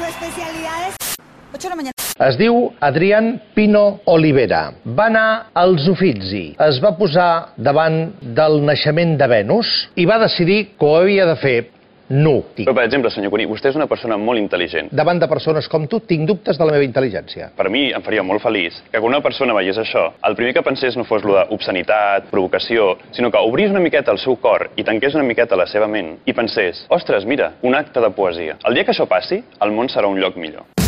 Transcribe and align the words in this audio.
Su 0.00 0.06
especialidad 0.06 0.88
es... 0.88 1.16
8 1.52 1.62
de 1.62 1.68
la 1.68 1.76
mañana. 1.76 1.92
Es 2.26 2.38
diu 2.40 2.70
Adrián 2.80 3.42
Pino 3.52 4.00
Olivera. 4.08 4.72
Va 4.96 5.10
anar 5.10 5.50
als 5.52 5.84
Uffizi, 5.92 6.54
es 6.56 6.78
va 6.80 6.94
posar 6.96 7.52
davant 7.60 7.98
del 8.38 8.62
naixement 8.64 9.18
de 9.20 9.28
Venus 9.28 9.74
i 10.00 10.06
va 10.08 10.16
decidir 10.22 10.58
que 10.80 10.88
ho 10.88 10.94
havia 11.02 11.26
de 11.28 11.36
fer 11.42 11.54
nu. 12.10 12.42
Però, 12.58 12.74
per 12.74 12.84
exemple, 12.84 13.10
senyor 13.14 13.32
Cuní, 13.32 13.46
vostè 13.48 13.70
és 13.70 13.78
una 13.78 13.86
persona 13.90 14.18
molt 14.20 14.40
intel·ligent. 14.42 14.90
Davant 14.92 15.20
de 15.22 15.28
persones 15.30 15.68
com 15.70 15.86
tu 15.88 16.02
tinc 16.10 16.26
dubtes 16.28 16.58
de 16.58 16.66
la 16.66 16.74
meva 16.74 16.86
intel·ligència. 16.86 17.52
Per 17.56 17.68
mi 17.72 17.86
em 17.94 18.04
faria 18.04 18.24
molt 18.26 18.42
feliç 18.42 18.82
que 18.90 18.98
quan 18.98 19.12
una 19.12 19.22
persona 19.24 19.54
veiés 19.56 19.78
això, 19.78 20.10
el 20.26 20.36
primer 20.38 20.52
que 20.56 20.66
pensés 20.66 20.98
no 20.98 21.06
fos 21.08 21.24
lo 21.24 21.38
d'obscenitat, 21.38 22.28
provocació, 22.34 22.96
sinó 23.16 23.30
que 23.30 23.38
obrís 23.40 23.70
una 23.70 23.84
miqueta 23.84 24.12
el 24.12 24.18
seu 24.18 24.36
cor 24.42 24.68
i 24.76 24.84
tanqués 24.84 25.14
una 25.14 25.26
miqueta 25.26 25.58
la 25.58 25.68
seva 25.70 25.88
ment 25.88 26.16
i 26.26 26.34
pensés, 26.34 26.84
ostres, 26.90 27.24
mira, 27.24 27.54
un 27.62 27.78
acte 27.78 28.02
de 28.02 28.10
poesia. 28.10 28.58
El 28.66 28.74
dia 28.74 28.84
que 28.84 28.94
això 28.96 29.06
passi, 29.08 29.42
el 29.62 29.74
món 29.76 29.88
serà 29.88 30.10
un 30.10 30.18
lloc 30.20 30.36
millor. 30.36 30.79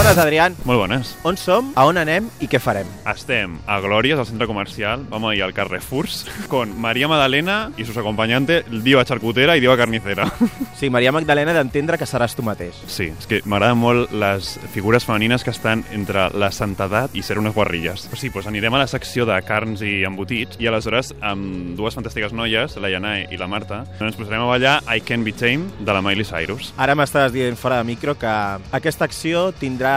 Bones, 0.00 0.18
Adrián. 0.18 0.56
Molt 0.64 0.78
bones. 0.80 1.16
On 1.28 1.36
som, 1.36 1.72
a 1.76 1.84
on 1.84 1.98
anem 2.00 2.30
i 2.40 2.48
què 2.48 2.56
farem? 2.62 2.88
Estem 3.10 3.58
a 3.68 3.76
Glòries, 3.84 4.16
al 4.16 4.24
centre 4.24 4.46
comercial. 4.48 5.04
Vamos 5.10 5.32
ahí 5.32 5.42
al 5.44 5.52
Carrefours 5.52 6.24
con 6.48 6.72
María 6.80 7.08
Magdalena 7.08 7.70
y 7.76 7.84
sus 7.84 7.96
acompañantes, 7.98 8.64
Diva 8.82 9.04
Charcutera 9.04 9.56
i 9.56 9.60
Diva 9.60 9.76
Carnicera. 9.76 10.30
Sí, 10.80 10.88
Maria 10.88 11.12
Magdalena 11.12 11.52
d'entendre 11.52 11.98
que 12.00 12.06
seràs 12.08 12.32
tu 12.32 12.40
mateix. 12.40 12.72
Sí, 12.88 13.10
és 13.12 13.26
que 13.28 13.42
m'agraden 13.44 13.76
molt 13.76 14.14
les 14.16 14.54
figures 14.72 15.04
femenines 15.04 15.42
que 15.44 15.52
estan 15.52 15.82
entre 15.92 16.30
la 16.32 16.48
santedat 16.56 17.12
i 17.12 17.20
ser 17.20 17.36
unes 17.36 17.52
guarrilles. 17.52 18.06
Però 18.08 18.16
sí, 18.16 18.30
doncs 18.32 18.48
anirem 18.48 18.72
a 18.78 18.80
la 18.80 18.86
secció 18.88 19.26
de 19.28 19.36
carns 19.44 19.82
i 19.84 19.98
embotits 20.08 20.56
i 20.56 20.70
aleshores 20.70 21.12
amb 21.20 21.74
dues 21.76 21.98
fantàstiques 21.98 22.32
noies, 22.32 22.78
la 22.80 22.88
Yanae 22.88 23.26
i 23.28 23.36
la 23.36 23.50
Marta, 23.52 23.82
ens 24.00 24.16
posarem 24.16 24.40
a 24.40 24.48
ballar 24.48 24.78
I 24.88 25.04
Can 25.04 25.26
Be 25.26 25.36
Tame 25.36 25.68
de 25.84 25.92
la 25.92 26.00
Miley 26.00 26.24
Cyrus. 26.24 26.72
Ara 26.80 26.96
m'estàs 26.96 27.36
dient 27.36 27.60
fora 27.60 27.82
de 27.82 27.90
micro 27.90 28.16
que 28.16 28.32
aquesta 28.80 29.04
acció 29.04 29.50
tindrà 29.60 29.89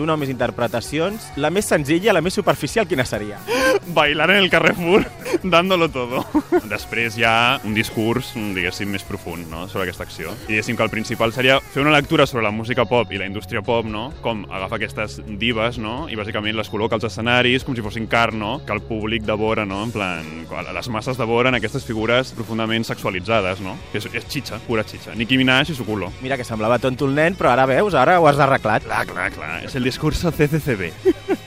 una 0.00 0.14
o 0.14 0.20
més 0.20 0.30
interpretacions. 0.32 1.30
La 1.36 1.50
més 1.54 1.68
senzilla, 1.68 2.14
la 2.14 2.22
més 2.24 2.36
superficial, 2.38 2.88
quina 2.88 3.06
seria? 3.08 3.38
Bailar 3.94 4.30
en 4.30 4.42
el 4.42 4.50
Carrefour, 4.50 5.06
dándolo 5.42 5.88
todo. 5.88 6.24
Després 6.68 7.16
hi 7.18 7.24
ha 7.26 7.58
un 7.64 7.74
discurs, 7.76 8.34
diguéssim, 8.34 8.90
més 8.92 9.04
profund 9.06 9.48
no? 9.50 9.66
sobre 9.68 9.86
aquesta 9.88 10.06
acció. 10.06 10.34
I 10.46 10.54
diguéssim 10.54 10.76
que 10.76 10.86
el 10.86 10.92
principal 10.92 11.32
seria 11.36 11.58
fer 11.60 11.82
una 11.84 11.94
lectura 11.94 12.26
sobre 12.26 12.44
la 12.46 12.52
música 12.54 12.84
pop 12.88 13.12
i 13.12 13.20
la 13.20 13.28
indústria 13.28 13.62
pop, 13.64 13.86
no? 13.88 14.08
com 14.24 14.44
agafar 14.50 14.78
aquestes 14.78 15.18
divas 15.40 15.78
no? 15.82 16.06
i 16.10 16.18
bàsicament 16.18 16.56
les 16.58 16.70
col·loca 16.72 16.98
als 16.98 17.08
escenaris 17.08 17.64
com 17.66 17.76
si 17.76 17.84
fossin 17.84 18.08
carn, 18.10 18.38
no? 18.38 18.52
que 18.66 18.74
el 18.74 18.82
públic 18.84 19.24
devora, 19.28 19.66
no? 19.68 19.82
en 19.84 19.94
plan, 19.94 20.32
les 20.74 20.90
masses 20.92 21.20
devoren 21.20 21.56
aquestes 21.58 21.86
figures 21.88 22.32
profundament 22.36 22.86
sexualitzades, 22.88 23.62
no? 23.64 23.76
que 23.92 24.02
és, 24.02 24.08
és 24.12 24.28
xitxa, 24.28 24.60
pura 24.66 24.84
xitxa. 24.86 25.16
Nicki 25.18 25.38
Minaj 25.40 25.72
i 25.72 25.78
su 25.78 25.86
culo. 25.86 26.12
Mira 26.22 26.36
que 26.36 26.46
semblava 26.46 26.78
tonto 26.82 27.08
el 27.08 27.14
nen, 27.16 27.36
però 27.38 27.52
ara 27.52 27.66
veus, 27.68 27.96
ara 27.98 28.18
ho 28.20 28.28
has 28.28 28.40
arreglat. 28.42 28.86
Clar, 28.88 29.04
clar, 29.08 29.27
clar. 29.34 29.64
És 29.64 29.74
el 29.78 29.84
discurso 29.84 30.32
CCCB. 30.32 30.92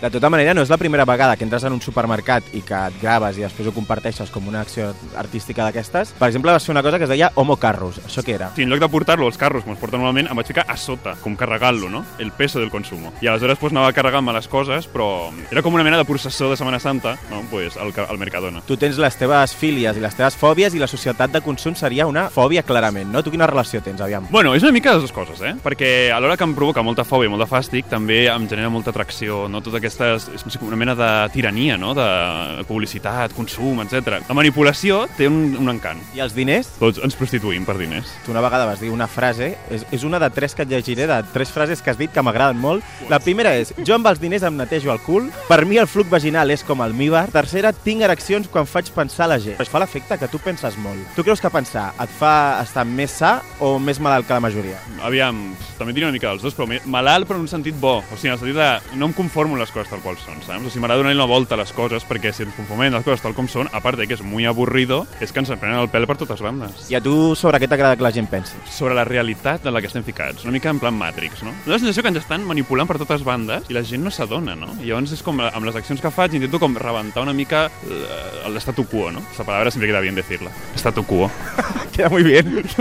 De 0.01 0.09
tota 0.09 0.29
manera, 0.29 0.53
no 0.53 0.63
és 0.63 0.69
la 0.71 0.77
primera 0.81 1.05
vegada 1.05 1.35
que 1.37 1.45
entres 1.45 1.63
en 1.67 1.73
un 1.73 1.81
supermercat 1.81 2.47
i 2.57 2.61
que 2.65 2.77
et 2.87 2.97
graves 3.01 3.37
i 3.37 3.45
després 3.45 3.67
ho 3.69 3.73
comparteixes 3.75 4.31
com 4.33 4.47
una 4.49 4.61
acció 4.61 4.91
artística 5.17 5.65
d'aquestes. 5.65 6.13
Per 6.19 6.29
exemple, 6.29 6.51
vas 6.51 6.65
fer 6.65 6.73
una 6.73 6.83
cosa 6.83 6.97
que 6.97 7.05
es 7.05 7.11
deia 7.11 7.31
Homo 7.35 7.57
Carros. 7.61 7.99
Això 8.05 8.23
què 8.25 8.35
era? 8.35 8.51
Sí, 8.55 8.63
en 8.65 8.71
lloc 8.71 8.81
de 8.81 8.89
portar-lo 8.89 9.27
als 9.29 9.37
carros, 9.41 9.63
com 9.65 9.73
es 9.73 9.79
porta 9.81 9.97
normalment, 9.97 10.29
em 10.31 10.37
vaig 10.37 10.49
ficar 10.49 10.65
a 10.67 10.77
sota, 10.77 11.15
com 11.21 11.35
carregant-lo, 11.37 11.89
no? 11.89 12.03
El 12.19 12.31
peso 12.31 12.59
del 12.59 12.71
consumo. 12.73 13.13
I 13.21 13.29
aleshores 13.31 13.59
pues, 13.61 13.73
anava 13.73 13.93
carregant-me 13.93 14.33
les 14.35 14.47
coses, 14.51 14.87
però 14.91 15.31
era 15.51 15.61
com 15.61 15.73
una 15.77 15.85
mena 15.85 15.99
de 16.01 16.05
processó 16.05 16.49
de 16.49 16.57
Setmana 16.57 16.79
Santa, 16.79 17.17
no? 17.29 17.43
Pues, 17.51 17.77
al, 17.77 17.93
al 18.07 18.21
Mercadona. 18.21 18.61
Tu 18.67 18.77
tens 18.77 18.97
les 19.01 19.17
teves 19.17 19.55
fílies 19.57 19.97
i 19.97 20.03
les 20.03 20.17
teves 20.17 20.37
fòbies 20.37 20.75
i 20.75 20.81
la 20.81 20.89
societat 20.89 21.31
de 21.33 21.41
consum 21.45 21.75
seria 21.75 22.07
una 22.09 22.27
fòbia 22.33 22.63
clarament, 22.63 23.11
no? 23.11 23.23
Tu 23.23 23.33
quina 23.33 23.49
relació 23.49 23.81
tens, 23.85 24.01
aviam? 24.01 24.27
Bueno, 24.31 24.55
és 24.55 24.63
una 24.65 24.73
mica 24.75 24.95
les 24.95 25.05
dues 25.05 25.15
coses, 25.15 25.41
eh? 25.45 25.55
Perquè 25.63 26.11
alhora 26.13 26.37
que 26.37 26.47
em 26.47 26.55
provoca 26.57 26.83
molta 26.85 27.05
fòbia 27.07 27.29
i 27.29 27.33
molt 27.33 27.45
de 27.45 27.49
fàstic, 27.49 27.89
també 27.91 28.25
em 28.31 28.47
genera 28.49 28.69
molta 28.73 28.91
atracció, 28.93 29.47
no? 29.49 29.61
Totes 29.71 29.79
aquestes... 29.79 30.27
És 30.35 30.57
una 30.59 30.75
mena 30.75 30.95
de 30.99 31.09
tirania, 31.31 31.77
no? 31.79 31.93
De 31.95 32.63
publicitat, 32.67 33.31
consum, 33.35 33.79
etc. 33.85 34.19
La 34.27 34.35
manipulació 34.35 35.05
té 35.15 35.29
un, 35.31 35.55
un 35.61 35.71
encant. 35.71 36.01
I 36.17 36.23
els 36.25 36.35
diners? 36.35 36.73
Tots 36.81 36.99
ens 37.05 37.15
prostituïm 37.15 37.63
per 37.67 37.77
diners. 37.79 38.09
Tu 38.25 38.33
una 38.33 38.43
vegada 38.43 38.67
vas 38.67 38.81
dir 38.83 38.91
una 38.91 39.07
frase, 39.07 39.53
és, 39.71 39.85
és 39.95 40.03
una 40.07 40.19
de 40.19 40.27
tres 40.33 40.55
que 40.57 40.65
et 40.65 40.71
llegiré, 40.71 41.07
de 41.07 41.19
tres 41.31 41.53
frases 41.55 41.79
que 41.81 41.93
has 41.93 41.99
dit 41.99 42.11
que 42.11 42.23
m'agraden 42.23 42.59
molt. 42.59 42.83
La 43.11 43.21
primera 43.23 43.53
és, 43.55 43.71
jo 43.79 43.95
amb 43.95 44.09
els 44.11 44.19
diners 44.19 44.43
em 44.47 44.57
netejo 44.59 44.91
el 44.91 44.99
cul, 45.05 45.29
per 45.47 45.61
mi 45.69 45.79
el 45.79 45.87
flux 45.87 46.11
vaginal 46.11 46.51
és 46.51 46.65
com 46.67 46.83
el 46.83 46.95
míbar. 46.97 47.29
Tercera, 47.31 47.71
tinc 47.71 48.03
ereccions 48.03 48.51
quan 48.51 48.67
faig 48.67 48.91
pensar 48.95 49.29
la 49.31 49.39
gent. 49.39 49.59
Això 49.61 49.71
fa 49.77 49.83
l'efecte 49.85 50.19
que 50.19 50.31
tu 50.31 50.41
penses 50.43 50.75
molt. 50.83 51.15
Tu 51.15 51.23
creus 51.23 51.39
que 51.39 51.53
pensar 51.53 51.91
et 51.95 52.11
fa 52.19 52.33
estar 52.65 52.83
més 52.87 53.15
sa 53.21 53.37
o 53.63 53.77
més 53.79 54.03
malalt 54.03 54.27
que 54.27 54.35
la 54.35 54.43
majoria? 54.43 54.83
Aviam, 55.07 55.45
també 55.79 55.95
diria 55.95 56.09
una 56.09 56.17
mica 56.17 56.33
dels 56.33 56.43
dos, 56.43 56.57
però 56.57 56.67
malalt 56.91 57.29
però 57.29 57.39
en 57.39 57.47
un 57.47 57.51
sentit 57.51 57.79
bo. 57.79 58.01
O 58.01 58.17
sigui, 58.19 58.33
en 58.33 58.35
el 58.35 58.43
sentit 58.43 58.59
de 58.59 58.99
no 58.99 59.07
em 59.07 59.15
conformo 59.15 59.60
les 59.61 59.71
coses 59.73 59.91
tal 59.91 60.01
qual 60.03 60.17
són, 60.21 60.41
saps? 60.45 60.65
O 60.65 60.71
sigui, 60.71 60.83
m'agrada 60.83 61.03
donar 61.03 61.15
una 61.15 61.29
volta 61.29 61.55
a 61.55 61.61
les 61.61 61.71
coses 61.75 62.05
perquè 62.07 62.33
si 62.33 62.45
ens 62.45 62.55
conformem 62.57 62.93
les 62.93 63.05
coses 63.05 63.23
tal 63.23 63.35
com 63.37 63.47
són, 63.51 63.69
a 63.71 63.81
part 63.83 63.99
de 63.99 64.07
que 64.09 64.17
és 64.17 64.23
muy 64.25 64.47
avorrido, 64.49 65.03
és 65.21 65.31
que 65.31 65.41
ens 65.43 65.51
prenen 65.53 65.79
el 65.79 65.89
pèl 65.93 66.07
per 66.09 66.17
totes 66.19 66.41
bandes. 66.43 66.89
I 66.91 66.97
a 66.97 67.03
tu 67.03 67.35
sobre 67.39 67.61
què 67.61 67.69
t'agrada 67.71 67.97
que 67.97 68.05
la 68.05 68.13
gent 68.15 68.29
pensi? 68.31 68.57
Sobre 68.69 68.97
la 68.97 69.05
realitat 69.07 69.65
en 69.65 69.75
la 69.75 69.81
que 69.81 69.89
estem 69.91 70.05
ficats, 70.07 70.43
una 70.45 70.55
mica 70.55 70.73
en 70.73 70.81
plan 70.81 70.97
Matrix, 70.97 71.43
no? 71.47 71.53
La 71.65 71.79
sensació 71.79 72.03
que 72.03 72.11
ens 72.13 72.21
estan 72.23 72.45
manipulant 72.47 72.89
per 72.89 72.99
totes 73.01 73.23
bandes 73.27 73.69
i 73.69 73.77
la 73.77 73.85
gent 73.87 74.03
no 74.03 74.11
s'adona, 74.13 74.55
no? 74.57 74.73
I 74.81 74.89
llavors 74.89 75.13
és 75.15 75.23
com, 75.25 75.39
amb 75.45 75.67
les 75.67 75.77
accions 75.79 76.01
que 76.01 76.11
faig, 76.13 76.35
intento 76.37 76.59
com 76.61 76.75
rebentar 76.77 77.23
una 77.23 77.35
mica 77.37 77.67
eh, 77.85 78.49
l'estatu 78.51 78.87
quo, 78.89 79.11
no? 79.13 79.21
Esta 79.31 79.43
palabra 79.43 79.71
siempre 79.71 79.89
queda 79.89 80.01
bien 80.01 80.15
decirla. 80.15 80.51
Estatu 80.75 81.03
quo. 81.05 81.29
Queda 81.91 82.09
muy 82.09 82.23
bien. 82.23 82.63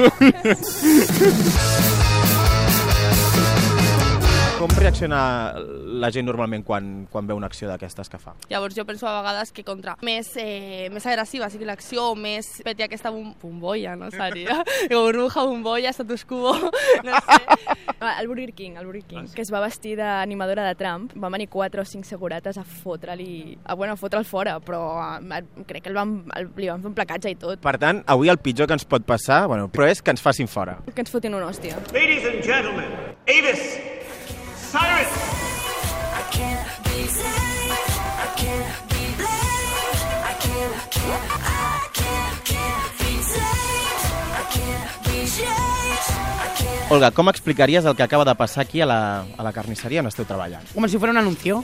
Com 4.60 4.68
reacciona 4.76 5.54
la 6.00 6.10
gent 6.14 6.26
normalment 6.28 6.64
quan, 6.66 6.90
quan 7.12 7.28
veu 7.28 7.38
una 7.38 7.48
acció 7.50 7.68
d'aquestes 7.70 8.10
que 8.10 8.20
fa? 8.20 8.34
Llavors 8.50 8.76
jo 8.76 8.84
penso 8.88 9.08
a 9.08 9.14
vegades 9.20 9.52
que 9.52 9.64
contra 9.66 9.96
més, 10.06 10.32
eh, 10.40 10.88
més 10.92 11.06
agressiva 11.06 11.50
sigui 11.52 11.68
l'acció, 11.68 12.14
més 12.16 12.48
peti 12.64 12.84
aquesta 12.86 13.12
bom 13.14 13.34
bombolla, 13.40 13.96
no 13.96 14.10
seria? 14.10 14.60
Burbuja, 14.90 15.44
bombolla, 15.44 15.92
status 15.94 16.24
quo, 16.28 16.54
no 17.06 17.20
sé. 17.26 17.40
El 18.18 18.28
Burger 18.28 18.52
King, 18.56 18.78
el 18.80 18.86
Burger 18.86 19.04
King, 19.04 19.28
que 19.34 19.42
es 19.42 19.52
va 19.52 19.60
vestir 19.60 19.96
d'animadora 19.98 20.64
de 20.66 20.74
Trump, 20.78 21.12
van 21.20 21.34
venir 21.36 21.50
quatre 21.52 21.82
o 21.82 21.86
cinc 21.88 22.08
segurates 22.08 22.58
a 22.58 22.64
fotre-li... 22.64 23.58
A, 23.64 23.76
bueno, 23.76 23.94
a 23.94 24.00
fotre'l 24.00 24.24
fora, 24.24 24.56
però 24.64 24.82
eh, 25.20 25.42
crec 25.68 25.84
que 25.84 25.92
el 25.92 25.98
van, 25.98 26.16
el, 26.38 26.48
li 26.56 26.70
van 26.70 26.80
fer 26.80 26.90
un 26.92 26.96
placatge 26.96 27.34
i 27.34 27.38
tot. 27.40 27.60
Per 27.64 27.76
tant, 27.82 28.02
avui 28.10 28.32
el 28.32 28.40
pitjor 28.40 28.70
que 28.70 28.78
ens 28.78 28.88
pot 28.88 29.04
passar, 29.06 29.42
bueno, 29.50 29.68
però 29.72 29.90
és 29.90 30.00
que 30.00 30.14
ens 30.14 30.24
facin 30.24 30.48
fora. 30.48 30.78
Que 30.88 31.04
ens 31.04 31.12
fotin 31.12 31.36
una 31.36 31.50
hòstia. 31.50 31.80
Ladies 31.92 32.26
and 32.30 32.42
gentlemen, 32.46 32.96
Avis 33.28 33.68
Cyrus. 34.70 35.39
Olga, 46.90 47.12
com 47.12 47.28
explicaries 47.30 47.84
el 47.86 47.94
que 47.94 48.02
acaba 48.02 48.24
de 48.24 48.34
passar 48.34 48.62
aquí 48.64 48.80
a 48.80 48.86
la, 48.86 49.24
a 49.38 49.42
la 49.46 49.52
carnisseria 49.54 50.00
on 50.02 50.08
esteu 50.10 50.24
treballant? 50.26 50.64
Como 50.74 50.88
si 50.90 50.98
fuera 50.98 51.12
un 51.12 51.18
anuncio 51.22 51.62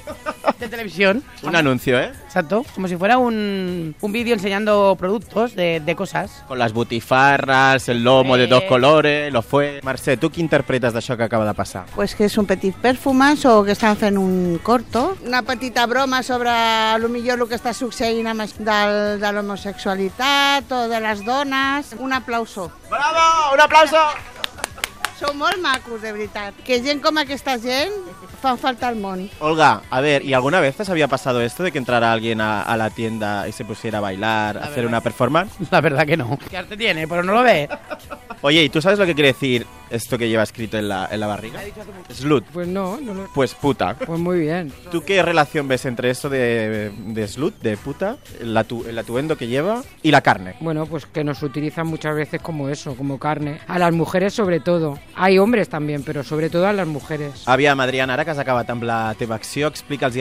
de 0.61 0.69
televisión. 0.69 1.19
Un 1.43 1.57
anuncio, 1.57 1.99
¿eh? 1.99 2.13
Exacto, 2.27 2.65
como 2.77 2.87
si 2.87 2.97
fuera 2.97 3.19
un, 3.19 3.97
un 4.01 4.13
vídeo 4.13 4.35
enseñando 4.35 4.95
productos 4.97 5.57
de, 5.57 5.81
de 5.81 5.97
cosas. 5.97 6.45
Con 6.47 6.61
las 6.61 6.73
butifarras, 6.73 7.89
el 7.89 8.05
lomo 8.05 8.37
de 8.37 8.45
Eh. 8.45 8.47
dos 8.47 8.63
colores, 8.69 9.33
lo 9.33 9.43
fue... 9.43 9.81
Mercè, 9.83 10.15
tu 10.17 10.31
què 10.31 10.39
interpretes 10.39 10.95
d'això 10.95 11.17
que 11.19 11.27
acaba 11.27 11.43
de 11.45 11.55
passar? 11.59 11.83
Pues 11.97 12.15
que 12.15 12.29
és 12.31 12.39
un 12.39 12.47
petit 12.47 12.77
perfumas 12.79 13.43
o 13.51 13.65
que 13.67 13.75
estan 13.75 13.97
fent 13.99 14.15
un 14.23 14.61
corto. 14.63 15.17
Una 15.27 15.43
petita 15.43 15.87
broma 15.91 16.23
sobre 16.23 16.55
lo 17.03 17.09
millor 17.11 17.43
el 17.43 17.49
que 17.51 17.59
està 17.59 17.75
succeint 17.75 18.31
amb 18.31 18.47
del, 18.63 19.19
de 19.19 19.33
l'homosexualitat 19.35 20.71
o 20.71 20.87
de 20.87 21.01
les 21.03 21.25
dones. 21.27 21.97
Un 21.99 22.13
aplauso. 22.15 22.71
Bravo! 22.89 23.55
Un 23.59 23.61
aplauso! 23.67 23.99
Sou 25.17 25.33
molt 25.33 25.57
macos, 25.65 26.03
de 26.03 26.11
veritat. 26.13 26.57
Que 26.67 26.77
gent 26.85 27.01
com 27.01 27.17
aquesta 27.17 27.55
gent 27.57 27.95
fan 28.43 28.59
falta 28.61 28.89
al 28.89 28.99
món. 29.01 29.31
Olga, 29.41 29.81
a 29.89 30.01
ver, 30.03 30.23
¿y 30.25 30.35
alguna 30.35 30.61
vez 30.61 30.79
os 30.79 30.91
había 30.91 31.09
pasado 31.09 31.41
esto 31.41 31.63
de 31.63 31.73
que 31.73 31.79
entrara 31.79 32.13
alguien 32.13 32.43
a, 32.43 32.61
a 32.63 32.77
la 32.77 32.91
tienda 32.91 33.49
y 33.49 33.53
se 33.53 33.65
pusiera 33.65 33.99
a 33.99 34.01
bailar, 34.03 34.59
a 34.59 34.65
hacer 34.65 34.85
una 34.87 35.01
performance? 35.01 35.55
La 35.71 35.81
verdad 35.81 36.07
que 36.07 36.19
no. 36.19 36.39
¿Qué 36.51 36.57
arte 36.59 36.77
tiene? 36.77 37.09
Pero 37.09 37.23
no 37.23 37.33
lo 37.33 37.43
ve. 37.43 37.67
Oye, 38.47 38.63
¿y 38.63 38.69
tú 38.69 38.81
sabes 38.81 38.97
lo 38.97 39.07
que 39.07 39.15
quiere 39.17 39.33
decir 39.33 39.67
esto 39.91 40.17
que 40.17 40.29
lleva 40.29 40.45
escrito 40.45 40.79
en 40.79 40.89
la, 40.89 41.09
en 41.11 41.19
la 41.19 41.27
barriga? 41.27 41.61
Slut. 42.13 42.45
Pues 42.53 42.69
no, 42.69 42.97
no 43.01 43.13
lo... 43.13 43.25
Pues 43.35 43.55
puta. 43.55 43.97
Pues 43.99 44.21
muy 44.21 44.39
bien. 44.39 44.73
¿Tú 44.93 45.03
qué 45.03 45.21
relación 45.21 45.67
ves 45.67 45.85
entre 45.85 46.11
esto 46.11 46.29
de, 46.29 46.93
de 46.97 47.27
slut, 47.27 47.59
de 47.61 47.77
puta, 47.77 48.19
el, 48.41 48.57
atu- 48.57 48.87
el 48.87 48.97
atuendo 48.97 49.37
que 49.37 49.49
lleva 49.49 49.83
y 50.01 50.13
la 50.13 50.21
carne? 50.21 50.55
Bueno, 50.61 50.87
pues 50.87 51.07
que 51.07 51.25
nos 51.25 51.43
utilizan 51.43 51.89
muchas 51.89 52.15
veces 52.15 52.41
como 52.41 52.69
eso, 52.69 52.95
como 52.95 53.19
carne. 53.19 53.59
A 53.67 53.81
las 53.81 53.93
mujeres 53.93 54.33
sobre 54.33 54.61
todo. 54.61 54.97
Hay 55.17 55.39
hombres 55.39 55.69
también, 55.69 56.05
pero 56.05 56.23
sobre 56.23 56.49
todo 56.49 56.69
a 56.69 56.73
las 56.73 56.87
mujeres. 56.87 57.43
Aviam, 57.47 57.81
Adrián, 57.81 58.11
ara 58.11 58.25
que 58.25 58.31
acabat 58.31 58.71
amb 58.71 58.85
la 58.85 59.17
teva 59.19 59.35
acció, 59.35 59.73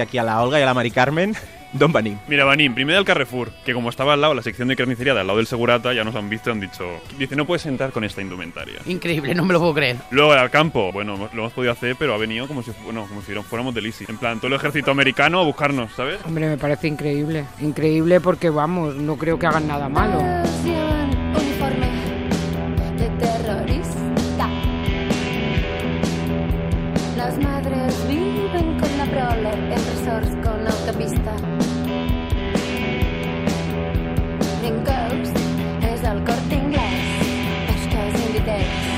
aquí 0.02 0.18
a 0.18 0.24
la 0.24 0.42
Olga 0.42 0.58
i 0.60 0.64
a 0.64 0.66
la 0.66 0.74
Mari 0.74 0.90
Carmen 0.90 1.36
d'on 1.78 1.92
venim. 1.92 2.18
Mira, 2.28 2.46
venim 2.46 2.74
primer 2.74 2.96
del 2.96 3.06
Carrefour, 3.06 3.52
que 3.66 3.74
como 3.74 3.90
estaba 3.90 4.14
al 4.14 4.22
lado, 4.22 4.34
la 4.34 4.42
sección 4.42 4.68
de 4.68 4.76
carnicería 4.76 5.14
del 5.14 5.28
lado 5.28 5.38
del 5.38 5.48
segurata, 5.48 5.94
ya 5.94 6.04
nos 6.04 6.16
han 6.16 6.30
visto 6.30 6.50
y 6.50 6.54
han 6.54 6.60
dicho, 6.60 6.86
dice, 7.18 7.36
no 7.36 7.46
puedes 7.46 7.66
entrar 7.66 7.92
con 7.92 8.04
esta 8.04 8.22
indumentaria. 8.22 8.80
Increíble, 8.86 9.36
no 9.36 9.46
me 9.46 9.54
lo 9.54 9.60
puedo 9.60 9.74
creer. 9.74 9.98
Luego 10.12 10.32
al 10.32 10.50
campo, 10.50 10.92
bueno, 10.92 11.30
lo 11.34 11.42
hemos 11.42 11.54
podido 11.54 11.72
hacer, 11.74 11.96
pero 11.98 12.14
ha 12.14 12.18
venido 12.18 12.48
como 12.48 12.64
si, 12.64 12.72
bueno, 12.84 13.06
como 13.08 13.22
si 13.22 13.34
fuéramos 13.34 13.76
del 13.76 13.88
ISI. 13.88 14.06
En 14.08 14.18
plan, 14.18 14.38
todo 14.38 14.48
el 14.48 14.54
ejército 14.54 14.92
americano 14.92 15.40
a 15.40 15.44
buscarnos, 15.44 15.92
¿sabes? 15.94 16.20
Hombre, 16.26 16.48
me 16.48 16.58
parece 16.58 16.88
increíble. 16.88 17.46
Increíble 17.62 18.20
porque, 18.22 18.50
vamos, 18.50 18.96
no 18.96 19.18
creo 19.18 19.38
que 19.38 19.46
hagan 19.46 19.68
nada 19.68 19.90
malo. 19.90 20.20
uniforme 21.38 21.90
de 22.98 23.10
terrorista. 23.20 24.50
Las 27.18 27.38
madres 27.40 28.08
viven 28.08 28.80
con 28.80 28.98
la 28.98 29.06
prole 29.06 29.50
en 29.54 29.70
resorts 29.72 30.36
con 30.44 30.64
Green 34.62 34.80
Coast 34.88 35.38
és 35.86 36.04
el 36.10 36.20
corte 36.28 36.58
inglès, 36.58 37.24
és 37.72 37.88
que 37.92 38.04
és 38.10 38.20
invitex. 38.26 38.92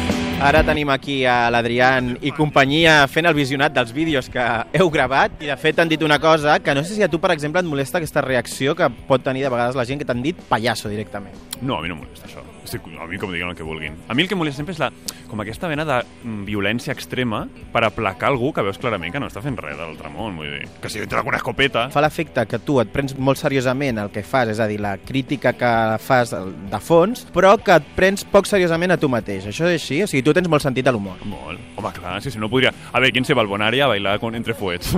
Ara 0.47 0.61
tenim 0.65 0.89
aquí 0.93 1.19
a 1.25 1.49
l'Adrián 1.49 2.11
i 2.21 2.31
companyia 2.35 2.99
fent 3.09 3.25
el 3.25 3.33
visionat 3.37 3.73
dels 3.73 3.93
vídeos 3.93 4.29
que 4.29 4.43
heu 4.77 4.91
gravat 4.93 5.41
i 5.41 5.49
de 5.49 5.57
fet 5.57 5.81
han 5.81 5.89
dit 5.89 6.03
una 6.05 6.19
cosa 6.21 6.59
que 6.61 6.75
no 6.77 6.83
sé 6.85 6.93
si 6.93 7.03
a 7.03 7.09
tu, 7.09 7.19
per 7.19 7.33
exemple, 7.33 7.61
et 7.61 7.69
molesta 7.69 7.97
aquesta 8.01 8.21
reacció 8.25 8.75
que 8.77 8.89
pot 9.09 9.25
tenir 9.25 9.43
de 9.47 9.53
vegades 9.53 9.75
la 9.75 9.85
gent 9.89 9.99
que 10.01 10.05
t'han 10.05 10.21
dit 10.25 10.37
pallasso 10.49 10.93
directament. 10.93 11.35
No, 11.61 11.79
a 11.79 11.81
mi 11.81 11.89
no 11.89 11.97
em 11.97 12.05
molesta 12.05 12.29
això. 12.29 12.46
A 12.75 13.07
mi 13.07 13.17
que 13.17 13.27
diguin 13.31 13.49
el 13.49 13.55
que 13.55 13.63
vulguin. 13.63 13.95
A 14.07 14.13
mi 14.13 14.23
el 14.23 14.27
que 14.27 14.35
em 14.35 14.41
molesta 14.41 14.59
sempre 14.59 14.75
és 14.75 14.81
la, 14.81 14.91
com 15.29 15.41
aquesta 15.43 15.69
mena 15.71 15.85
de 15.87 15.97
mm, 16.03 16.43
violència 16.47 16.93
extrema 16.95 17.45
per 17.73 17.83
aplacar 17.87 18.31
algú 18.31 18.51
que 18.55 18.65
veus 18.65 18.79
clarament 18.81 19.13
que 19.13 19.21
no 19.21 19.29
està 19.29 19.43
fent 19.43 19.57
res 19.59 19.77
de 19.77 19.83
l'altre 19.83 20.11
món. 20.11 20.37
Vull 20.39 20.51
dir, 20.51 20.67
que 20.81 20.91
si 20.91 21.03
té 21.05 21.19
alguna 21.19 21.39
escopeta... 21.39 21.87
Fa 21.93 22.03
l'efecte 22.03 22.45
que 22.49 22.59
tu 22.63 22.79
et 22.83 22.91
prens 22.93 23.15
molt 23.17 23.39
seriosament 23.39 24.01
el 24.03 24.11
que 24.13 24.23
fas, 24.27 24.51
és 24.53 24.61
a 24.63 24.67
dir, 24.69 24.79
la 24.83 24.97
crítica 24.99 25.53
que 25.57 25.71
fas 26.03 26.33
de 26.33 26.81
fons, 26.83 27.25
però 27.35 27.55
que 27.61 27.79
et 27.79 27.91
prens 27.97 28.25
poc 28.27 28.49
seriosament 28.49 28.95
a 28.95 28.99
tu 29.01 29.11
mateix. 29.11 29.47
Això 29.49 29.69
és 29.69 29.81
així? 29.81 30.01
O 30.03 30.09
sigui, 30.09 30.25
tu 30.25 30.35
tens 30.35 30.49
molt 30.51 30.65
sentit 30.65 30.85
de 30.87 30.93
l'humor. 30.95 31.21
Molt. 31.27 31.61
Home, 31.77 31.93
clar, 31.95 32.19
si, 32.23 32.33
si 32.33 32.41
no 32.41 32.51
podria... 32.51 32.73
A 32.91 32.99
veure, 32.99 33.13
¿quién 33.13 33.25
se 33.25 33.37
va 33.37 33.43
al 33.45 33.51
Bonaria 33.51 33.85
a 33.85 33.93
bailar 33.93 34.19
con, 34.19 34.35
entre 34.35 34.55
fuets? 34.57 34.95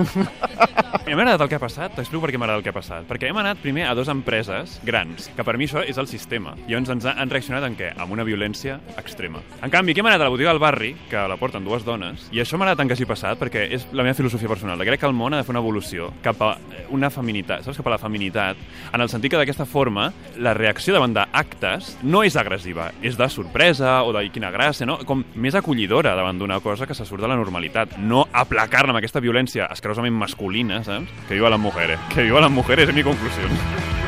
I 1.10 1.14
m'ha 1.16 1.24
agradat 1.24 1.42
el 1.42 1.48
que 1.50 1.56
ha 1.58 1.62
passat, 1.62 1.94
t'explico 1.96 2.22
per 2.22 2.30
què 2.30 2.38
m'ha 2.38 2.46
agradat 2.46 2.60
el 2.60 2.64
que 2.66 2.70
ha 2.70 2.76
passat. 2.76 3.06
Perquè 3.08 3.30
hem 3.30 3.38
anat 3.40 3.58
primer 3.62 3.86
a 3.88 3.94
dues 3.98 4.10
empreses 4.12 4.76
grans, 4.86 5.26
que 5.34 5.42
per 5.46 5.56
mi 5.58 5.66
això 5.66 5.82
és 5.82 5.98
el 5.98 6.06
sistema. 6.10 6.52
I 6.68 6.74
llavors 6.74 6.92
ens 6.94 7.08
han 7.10 7.32
reaccionat 7.32 7.59
en 7.66 7.76
què? 7.78 7.90
Amb 8.00 8.12
una 8.14 8.24
violència 8.26 8.78
extrema. 9.00 9.42
En 9.62 9.72
canvi, 9.72 9.92
aquí 9.92 10.02
hem 10.02 10.08
anat 10.10 10.22
a 10.22 10.28
la 10.28 10.32
botiga 10.32 10.52
del 10.52 10.62
barri, 10.62 10.94
que 11.10 11.22
la 11.28 11.36
porten 11.40 11.64
dues 11.64 11.84
dones, 11.86 12.28
i 12.32 12.40
això 12.42 12.58
m'ha 12.58 12.66
agradat 12.66 12.82
tant 12.82 12.90
que 12.90 12.96
hagi 12.98 13.08
passat, 13.08 13.38
perquè 13.40 13.66
és 13.76 13.86
la 13.92 14.04
meva 14.06 14.16
filosofia 14.18 14.50
personal. 14.50 14.80
Crec 14.86 15.00
que 15.00 15.08
el 15.08 15.16
món 15.16 15.34
ha 15.34 15.40
de 15.40 15.46
fer 15.46 15.54
una 15.54 15.62
evolució 15.62 16.10
cap 16.24 16.40
a 16.42 16.50
una 16.90 17.10
feminitat, 17.10 17.64
saps? 17.64 17.78
Cap 17.80 17.90
a 17.90 17.94
la 17.94 18.00
feminitat, 18.02 18.58
en 18.92 19.04
el 19.04 19.12
sentit 19.12 19.32
que 19.32 19.40
d'aquesta 19.40 19.66
forma 19.68 20.10
la 20.38 20.54
reacció 20.56 20.94
davant 20.96 21.14
d'actes 21.16 21.94
no 22.02 22.24
és 22.26 22.36
agressiva, 22.40 22.90
és 23.02 23.18
de 23.20 23.30
sorpresa 23.30 24.00
o 24.04 24.14
de 24.16 24.26
quina 24.34 24.52
gràcia, 24.54 24.88
no? 24.88 24.98
Com 25.06 25.24
més 25.34 25.56
acollidora 25.58 26.16
davant 26.18 26.38
d'una 26.40 26.60
cosa 26.64 26.86
que 26.86 26.96
se 26.96 27.06
surt 27.06 27.22
de 27.22 27.30
la 27.30 27.38
normalitat, 27.38 27.98
no 27.98 28.26
aplacar-la 28.32 28.94
amb 28.94 29.02
aquesta 29.02 29.22
violència 29.22 29.68
asquerosament 29.70 30.16
masculina, 30.16 30.84
saps? 30.84 31.10
Que 31.28 31.38
viva 31.38 31.50
las 31.50 31.60
mujeres, 31.60 31.98
que 32.14 32.22
viva 32.22 32.40
las 32.40 32.50
mujeres, 32.50 32.88
és 32.88 32.94
mi 32.94 33.06
conclusió. 33.06 33.99